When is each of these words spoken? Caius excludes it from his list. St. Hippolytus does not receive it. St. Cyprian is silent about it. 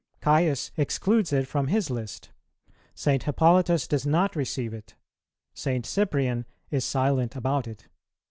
Caius 0.19 0.71
excludes 0.77 1.31
it 1.31 1.47
from 1.47 1.67
his 1.67 1.91
list. 1.91 2.31
St. 2.95 3.21
Hippolytus 3.21 3.87
does 3.87 4.03
not 4.03 4.35
receive 4.35 4.73
it. 4.73 4.95
St. 5.53 5.85
Cyprian 5.85 6.45
is 6.71 6.83
silent 6.85 7.35
about 7.35 7.67
it. 7.67 7.87